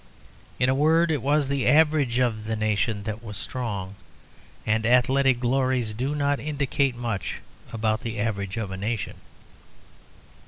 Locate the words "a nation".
8.71-9.17